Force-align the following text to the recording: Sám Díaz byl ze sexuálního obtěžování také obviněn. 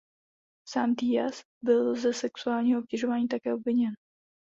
Sám 0.69 0.93
Díaz 0.93 1.41
byl 1.63 1.95
ze 1.95 2.13
sexuálního 2.13 2.79
obtěžování 2.81 3.27
také 3.27 3.53
obviněn. 3.53 3.91